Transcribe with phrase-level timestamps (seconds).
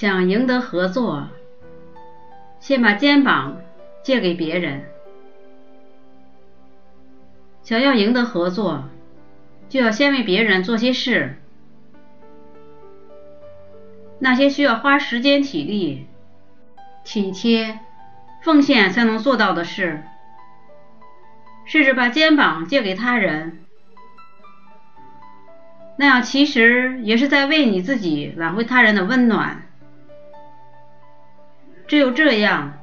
[0.00, 1.26] 想赢得合作，
[2.60, 3.60] 先把肩膀
[4.04, 4.84] 借给别人。
[7.64, 8.84] 想要赢得合作，
[9.68, 11.34] 就要先为别人做些事。
[14.20, 16.06] 那些需要花时间、体力、
[17.02, 17.80] 体贴、
[18.44, 20.04] 奉献才能做到的事，
[21.64, 23.58] 试着把肩膀借给他人，
[25.96, 29.64] 那样其实也是在为你自己挽回他人的温暖。
[31.88, 32.78] 只有这样，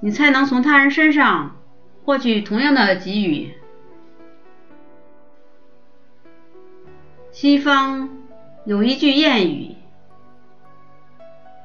[0.00, 1.56] 你才能从他人身上
[2.04, 3.54] 获取同样的给予。
[7.30, 8.08] 西方
[8.64, 9.76] 有一句谚语。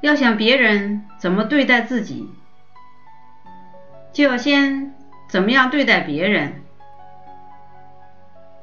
[0.02, 2.30] 要想别人怎么对待自己，
[4.12, 4.94] 就要先
[5.30, 6.62] 怎么样对待别人。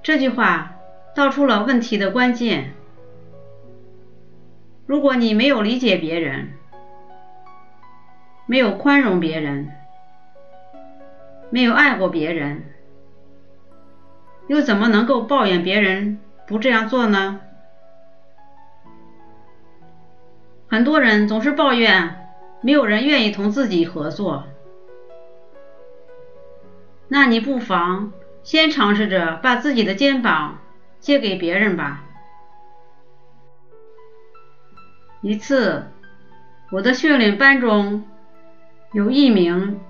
[0.02, 0.74] 这句话
[1.14, 2.74] 道出了问题的关键。
[4.84, 6.52] 如果你没有理解别人，
[8.50, 9.70] 没有宽容别人，
[11.50, 12.64] 没有爱过别人，
[14.48, 17.42] 又怎么能够抱怨别人不这样做呢？
[20.66, 22.26] 很多人总是抱怨
[22.60, 24.48] 没有人愿意同自己合作，
[27.06, 28.12] 那你不妨
[28.42, 30.58] 先尝试着把自己的肩膀
[30.98, 32.02] 借给别人吧。
[35.20, 35.84] 一次，
[36.72, 38.08] 我的训练班中
[38.92, 39.80] 有一名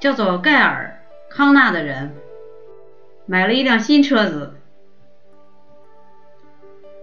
[0.00, 1.00] 叫做盖尔·
[1.34, 2.14] 康纳的人，
[3.26, 4.54] 买了一辆新车子，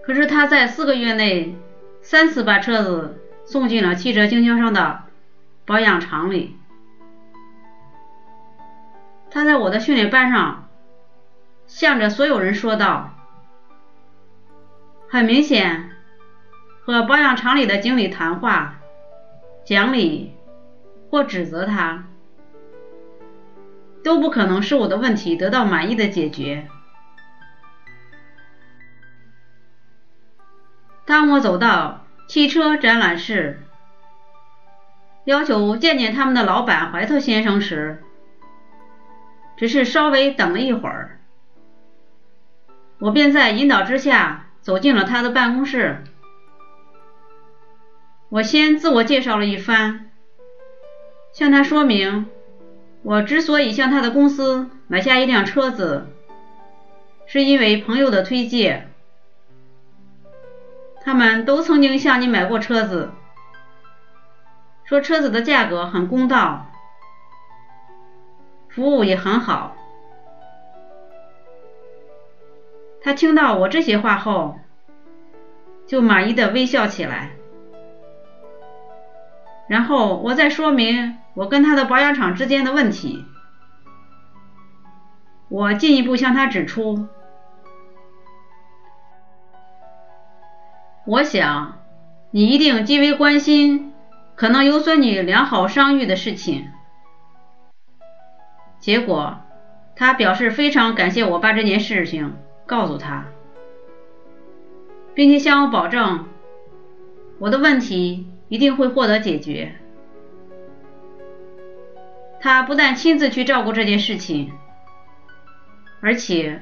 [0.04, 1.56] 可是他在四个月内
[2.00, 3.18] 三次把车子。
[3.44, 5.02] 送进了汽车经销商的
[5.66, 6.56] 保养厂里。
[9.32, 10.68] 他在我的训练班上
[11.66, 13.10] 向着所有人说道
[15.10, 15.90] ：“很明显，
[16.86, 18.76] 和保养厂里的经理谈话、
[19.64, 20.32] 讲理
[21.12, 22.06] 或指责他，
[24.02, 26.66] 都不可能使我的问题得到满意的解决。”
[31.04, 32.00] 当我走到。
[32.28, 33.60] 汽车展览室
[35.26, 38.02] 要求见见他们的老板怀特先生时，
[39.54, 41.20] 只是稍微等了一会儿，
[43.00, 46.02] 我便在引导之下走进了他的办公室。
[48.30, 50.10] 我先自我介绍了一番，
[51.32, 52.26] 向他说明
[53.02, 56.06] 我之所以向他的公司买下一辆车子，
[57.26, 58.90] 是因为朋友的推荐。
[61.04, 63.10] 他们都曾经向你买过车子，
[64.84, 66.70] 说车子的价格很公道，
[68.68, 69.74] 服务也很好。
[73.02, 74.60] 他听到我这些话后，
[75.88, 77.30] 就满意的微笑起来。
[79.68, 83.24] 然后我再说明我跟他的保养厂之间的问题，
[85.48, 87.06] 我进一步向他指出。
[91.04, 91.78] 我想，
[92.30, 93.92] 你一定极为关心
[94.36, 96.70] 可能有损你良好商誉的事情。
[98.78, 99.38] 结果，
[99.96, 102.36] 他表示非常感谢我把这件事情
[102.66, 103.26] 告诉他，
[105.14, 106.26] 并且向我保证，
[107.38, 109.72] 我的问题一定会获得解决。
[112.38, 114.52] 他不但亲自去照顾这件事情，
[116.02, 116.60] 而且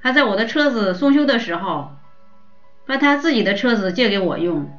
[0.00, 1.92] 还在我的车子送修的时候。
[2.86, 4.72] 把他自己的车子借给我用。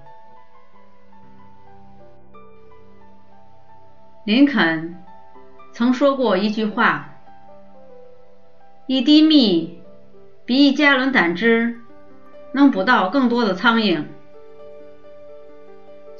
[4.25, 4.97] 林肯
[5.73, 7.19] 曾说过一句话
[8.87, 9.83] ：“一滴蜜
[10.43, 11.81] 比一加仑胆汁
[12.55, 14.05] 能捕到更多的苍蝇。”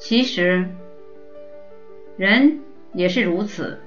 [0.00, 0.70] 其实，
[2.16, 2.60] 人
[2.94, 3.80] 也是如此。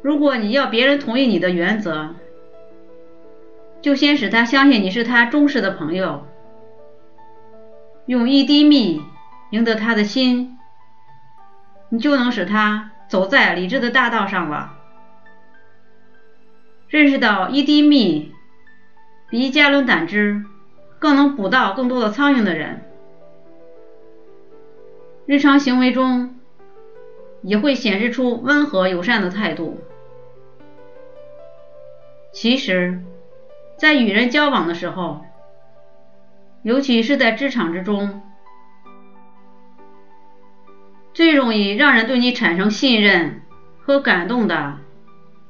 [0.00, 2.14] 如果你要别人同意你的原则，
[3.82, 6.26] 就先使他相信你是他忠实的朋友。
[8.06, 9.02] 用一滴蜜
[9.50, 10.58] 赢得他的心，
[11.90, 14.74] 你就能使他走在理智的大道上了。
[16.88, 18.32] 认识到一滴蜜
[19.28, 20.42] 比一加仑胆汁
[20.98, 22.82] 更能捕到更多的苍蝇的人，
[25.28, 26.36] 日常行为中
[27.42, 29.78] 也会显示出温和友善的态度。
[32.32, 33.02] 其实，
[33.76, 35.20] 在与人交往的时候，
[36.62, 38.22] 尤其是在职场之中，
[41.12, 43.42] 最容易让人对你产生信任
[43.82, 44.78] 和感动的，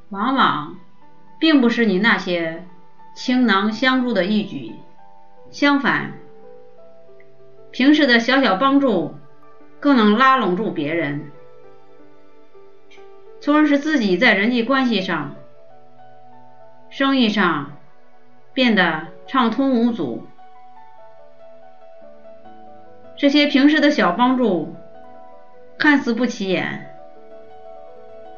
[0.08, 0.76] 往往
[1.38, 2.66] 并不是你那些
[3.14, 4.75] 倾囊相助的义举，
[5.52, 6.14] 相反，
[7.70, 9.14] 平时的小小帮助
[9.80, 11.30] 更能拉拢住别人，
[13.40, 15.34] 从而使自己在人际关系上、
[16.90, 17.72] 生意上
[18.52, 20.26] 变得畅通无阻。
[23.16, 24.75] 这些平时的小帮助
[25.78, 26.94] 看似不起眼，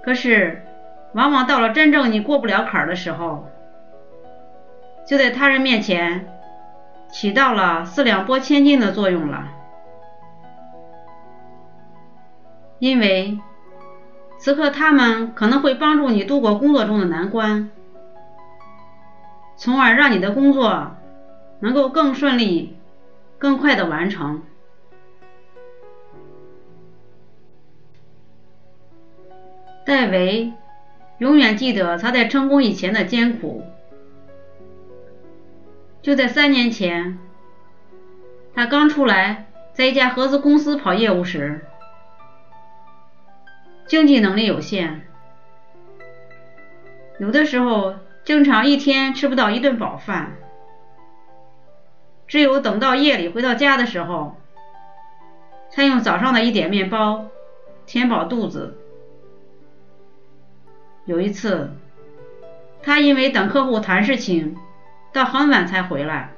[0.03, 0.63] 可是
[1.13, 3.47] 往往到了真正你过不了坎儿的时候，
[5.07, 6.27] 就在他人面前
[7.09, 9.49] 起到了四两拨千斤的作用了。
[12.81, 13.39] 因为
[14.39, 17.71] 此刻他们可能会帮助你度过工作中的难关，
[19.57, 20.97] 从而让你的工作
[21.61, 22.77] 能够更顺利、
[23.39, 24.43] 更快的完成。
[29.85, 30.53] 戴维
[31.19, 33.65] 永远记得他在成功以前的艰苦。
[36.01, 37.19] 就在三年前，
[38.55, 41.67] 他刚出来，在一家合资公司跑业务时，
[43.91, 45.01] 经济能力有限，
[47.19, 50.37] 有的时候经常一天吃不到一顿饱饭，
[52.29, 54.37] 只有等到夜里回到家的时候，
[55.71, 57.27] 才用早上的一点面包
[57.85, 58.79] 填饱肚子。
[61.05, 61.73] 有一次，
[62.85, 64.57] 他因为等客户谈事情，
[65.13, 66.31] 到很晚才回来，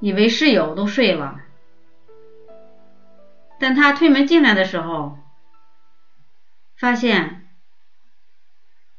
[0.00, 1.40] 以为室友都睡了，
[3.58, 5.18] 但他推门进来的时候，
[6.76, 7.48] 发现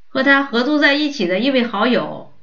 [0.07, 2.33] 和他合租在一起的一位好友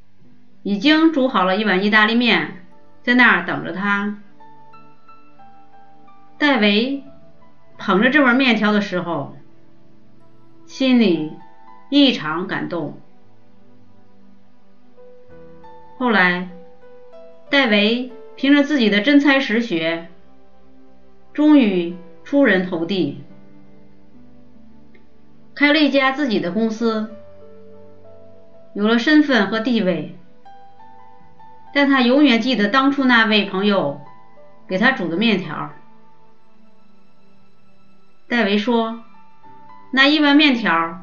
[0.63, 2.67] 已经煮好了一碗意大利面，
[3.03, 4.19] 在那儿等着他。
[6.39, 7.03] 戴维
[7.79, 9.37] 捧着这碗面条的时候。
[10.67, 11.33] 心里
[11.91, 13.01] 异常感动。
[15.97, 16.49] 后来，
[17.49, 20.09] 戴维凭着自己的真才实学，
[21.33, 21.97] 终于
[22.27, 23.23] 出人头地，
[25.55, 27.15] 开了一家自己的公司，
[28.75, 30.19] 有了身份和地位。
[31.73, 34.01] 但他永远记得当初那位朋友
[34.67, 35.71] 给他煮的面条。
[38.27, 39.05] 戴维说。
[39.93, 40.99] 那一碗面条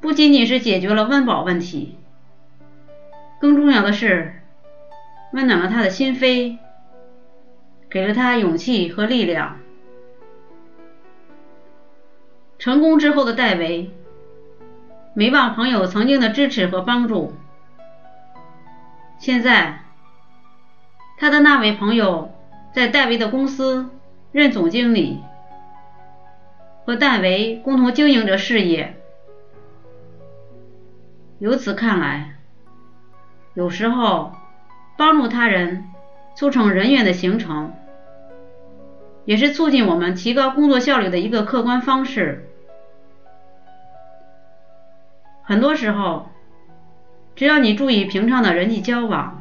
[0.00, 1.96] 不仅仅是解决了温饱问题，
[3.40, 4.42] 更重要的是
[5.32, 6.58] 温暖了他的心扉，
[7.88, 9.56] 给了他勇气和力量。
[12.58, 13.90] 成功之后的戴维
[15.14, 17.32] 没忘朋友曾经的支持和帮助，
[19.18, 19.80] 现在
[21.18, 22.32] 他的那位朋友
[22.72, 23.90] 在戴维的公司
[24.32, 25.20] 任总经理。
[26.84, 28.98] 和戴维共同经营着事业。
[31.38, 32.36] 由此看来，
[33.52, 34.32] 有时候
[34.96, 35.84] 帮助他人、
[36.34, 37.74] 促成人员的形成，
[39.26, 42.47] 也是促进我们提高工作效率的一个客观方式。
[45.48, 46.28] 很多时候，
[47.34, 49.40] 只要你注意平常的人际交往，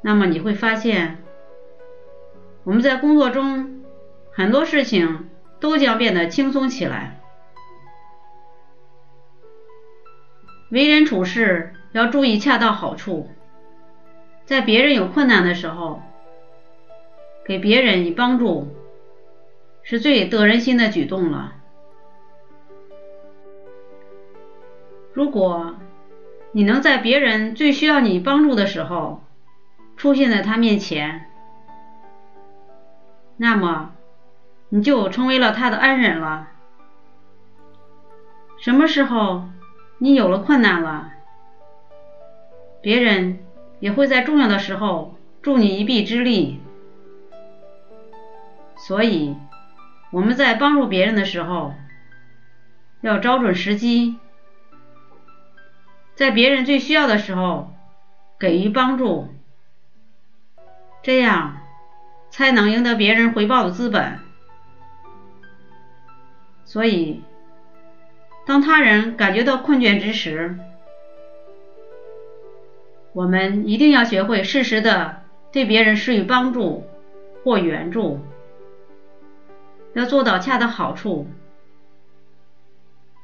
[0.00, 1.18] 那么你会发现，
[2.64, 3.82] 我们在工作中
[4.32, 5.28] 很多事情。
[5.62, 7.20] 都将变得轻松起来。
[10.72, 13.30] 为人处事要注意恰到好处，
[14.44, 16.02] 在别人有困难的时候，
[17.46, 18.74] 给别人以帮助，
[19.84, 21.61] 是最得人心的举动了。
[25.12, 25.76] 如果
[26.52, 29.22] 你能在别人最需要你帮助的时候，
[29.96, 31.30] 出现在他面前，
[33.36, 33.92] 那么。
[34.74, 36.48] 你就成为了他的恩人了。
[38.58, 39.50] 什么时候
[39.98, 41.12] 你有了困难了，
[42.80, 43.40] 别人
[43.80, 46.58] 也会在重要的时候助你一臂之力。
[48.78, 49.36] 所以
[50.10, 51.74] 我们在帮助别人的时候，
[53.02, 54.16] 要找准时机，
[56.22, 57.74] 在别人最需要的时候
[58.38, 59.26] 给予帮助，
[61.02, 61.56] 这样
[62.30, 64.20] 才能赢得别人回报的资本。
[66.64, 67.24] 所以，
[68.46, 70.60] 当他人感觉到困倦之时，
[73.12, 76.86] 我们一定要学会适时的对别人施予帮助
[77.42, 78.20] 或援助，
[79.94, 81.26] 要做到恰到好处、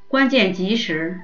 [0.09, 1.21] 关键及时，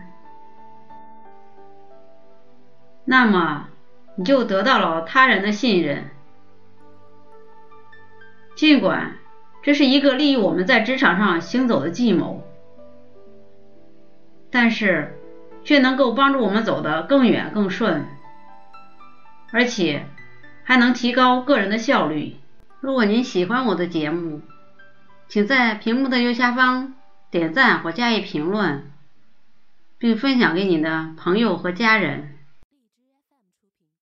[3.05, 3.69] 那么
[4.15, 6.09] 你就得到了他人的信任，
[8.55, 9.17] 尽管。
[9.63, 12.43] 这是一个利于我们在职场上行走的计谋，
[14.51, 15.17] 但是
[15.63, 18.05] 却能够帮助我们走得更远更顺，
[19.51, 20.05] 而且
[20.63, 22.35] 还能提高个人的效率。
[22.79, 24.41] 如果您喜欢我的节目，
[25.27, 26.93] 请在屏幕的右下方
[27.31, 28.83] 点赞或加以评论，
[29.97, 32.34] 并分享给你的朋友和家人。